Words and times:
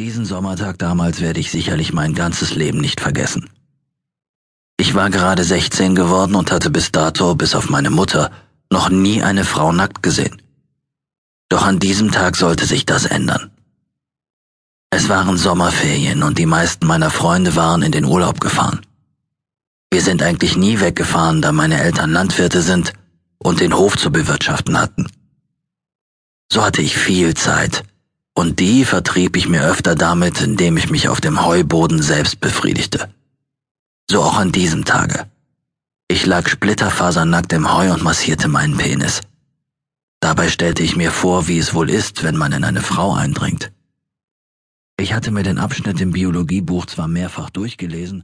Diesen 0.00 0.24
Sommertag 0.24 0.78
damals 0.78 1.20
werde 1.20 1.40
ich 1.40 1.50
sicherlich 1.50 1.92
mein 1.92 2.14
ganzes 2.14 2.54
Leben 2.54 2.80
nicht 2.80 3.00
vergessen. 3.00 3.50
Ich 4.76 4.94
war 4.94 5.10
gerade 5.10 5.42
16 5.42 5.96
geworden 5.96 6.36
und 6.36 6.52
hatte 6.52 6.70
bis 6.70 6.92
dato, 6.92 7.34
bis 7.34 7.56
auf 7.56 7.68
meine 7.68 7.90
Mutter, 7.90 8.30
noch 8.70 8.90
nie 8.90 9.24
eine 9.24 9.44
Frau 9.44 9.72
nackt 9.72 10.04
gesehen. 10.04 10.40
Doch 11.48 11.66
an 11.66 11.80
diesem 11.80 12.12
Tag 12.12 12.36
sollte 12.36 12.64
sich 12.64 12.86
das 12.86 13.06
ändern. 13.06 13.50
Es 14.90 15.08
waren 15.08 15.36
Sommerferien 15.36 16.22
und 16.22 16.38
die 16.38 16.46
meisten 16.46 16.86
meiner 16.86 17.10
Freunde 17.10 17.56
waren 17.56 17.82
in 17.82 17.90
den 17.90 18.04
Urlaub 18.04 18.40
gefahren. 18.40 18.80
Wir 19.90 20.02
sind 20.02 20.22
eigentlich 20.22 20.56
nie 20.56 20.78
weggefahren, 20.78 21.42
da 21.42 21.50
meine 21.50 21.80
Eltern 21.80 22.12
Landwirte 22.12 22.62
sind 22.62 22.92
und 23.38 23.58
den 23.58 23.74
Hof 23.74 23.96
zu 23.96 24.12
bewirtschaften 24.12 24.78
hatten. 24.78 25.08
So 26.52 26.64
hatte 26.64 26.82
ich 26.82 26.96
viel 26.96 27.34
Zeit, 27.34 27.82
und 28.38 28.60
die 28.60 28.84
vertrieb 28.84 29.36
ich 29.36 29.48
mir 29.48 29.64
öfter 29.64 29.96
damit, 29.96 30.40
indem 30.40 30.76
ich 30.76 30.90
mich 30.90 31.08
auf 31.08 31.20
dem 31.20 31.44
Heuboden 31.44 32.00
selbst 32.00 32.38
befriedigte. 32.38 33.12
So 34.08 34.22
auch 34.22 34.38
an 34.38 34.52
diesem 34.52 34.84
Tage. 34.84 35.26
Ich 36.06 36.24
lag 36.24 36.48
splitterfasernackt 36.48 37.52
im 37.52 37.74
Heu 37.74 37.92
und 37.92 38.04
massierte 38.04 38.46
meinen 38.46 38.76
Penis. 38.76 39.22
Dabei 40.20 40.48
stellte 40.48 40.84
ich 40.84 40.94
mir 40.94 41.10
vor, 41.10 41.48
wie 41.48 41.58
es 41.58 41.74
wohl 41.74 41.90
ist, 41.90 42.22
wenn 42.22 42.36
man 42.36 42.52
in 42.52 42.62
eine 42.62 42.80
Frau 42.80 43.12
eindringt. 43.12 43.72
Ich 44.96 45.14
hatte 45.14 45.32
mir 45.32 45.42
den 45.42 45.58
Abschnitt 45.58 46.00
im 46.00 46.12
Biologiebuch 46.12 46.86
zwar 46.86 47.08
mehrfach 47.08 47.50
durchgelesen, 47.50 48.22